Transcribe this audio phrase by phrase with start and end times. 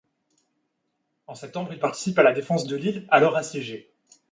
[1.27, 3.91] En septembre, il participe à la défense de Lille, alors assiégée.